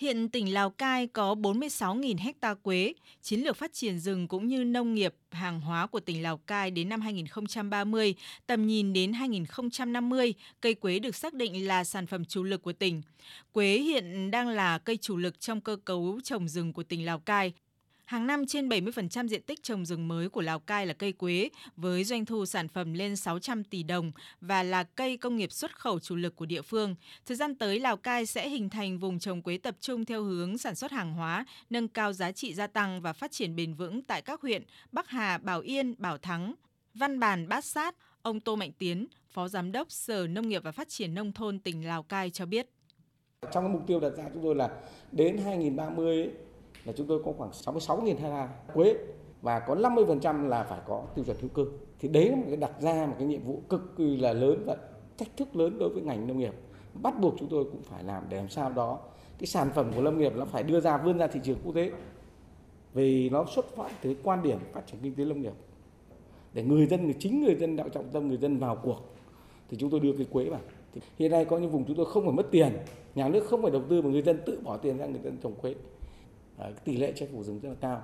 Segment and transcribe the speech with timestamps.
[0.00, 2.94] Hiện tỉnh Lào Cai có 46.000 hecta quế.
[3.22, 6.70] Chiến lược phát triển rừng cũng như nông nghiệp, hàng hóa của tỉnh Lào Cai
[6.70, 8.14] đến năm 2030,
[8.46, 12.72] tầm nhìn đến 2050, cây quế được xác định là sản phẩm chủ lực của
[12.72, 13.02] tỉnh.
[13.52, 17.18] Quế hiện đang là cây chủ lực trong cơ cấu trồng rừng của tỉnh Lào
[17.18, 17.52] Cai.
[18.10, 21.48] Hàng năm trên 70% diện tích trồng rừng mới của Lào Cai là cây quế
[21.76, 25.78] với doanh thu sản phẩm lên 600 tỷ đồng và là cây công nghiệp xuất
[25.78, 26.94] khẩu chủ lực của địa phương.
[27.26, 30.58] Thời gian tới Lào Cai sẽ hình thành vùng trồng quế tập trung theo hướng
[30.58, 34.02] sản xuất hàng hóa, nâng cao giá trị gia tăng và phát triển bền vững
[34.02, 36.54] tại các huyện Bắc Hà, Bảo Yên, Bảo Thắng,
[36.94, 37.94] Văn Bàn, Bát Sát.
[38.22, 41.58] Ông Tô Mạnh Tiến, Phó Giám đốc Sở Nông nghiệp và Phát triển Nông thôn
[41.58, 42.68] tỉnh Lào Cai cho biết.
[43.52, 44.70] Trong cái mục tiêu đặt ra chúng tôi là
[45.12, 46.30] đến 2030
[46.84, 48.94] là chúng tôi có khoảng 66.000 ha quế
[49.42, 51.64] và có 50% là phải có tiêu chuẩn hữu cơ.
[51.98, 54.62] Thì đấy là một cái đặt ra một cái nhiệm vụ cực kỳ là lớn
[54.66, 54.76] và
[55.18, 56.54] thách thức lớn đối với ngành nông nghiệp.
[57.02, 58.98] Bắt buộc chúng tôi cũng phải làm để làm sao đó
[59.38, 61.74] cái sản phẩm của lâm nghiệp nó phải đưa ra vươn ra thị trường quốc
[61.74, 61.90] tế.
[62.94, 65.52] Vì nó xuất phát từ quan điểm phát triển kinh tế lâm nghiệp.
[66.52, 69.14] Để người dân, chính người dân đạo trọng tâm người dân vào cuộc
[69.68, 70.60] thì chúng tôi đưa cái quế vào.
[70.94, 72.72] Thì hiện nay có những vùng chúng tôi không phải mất tiền,
[73.14, 75.36] nhà nước không phải đầu tư mà người dân tự bỏ tiền ra người dân
[75.42, 75.74] trồng quế
[76.84, 78.02] tỷ lệ che phủ rừng rất là cao.